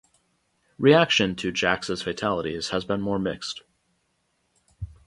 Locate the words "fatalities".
2.01-2.69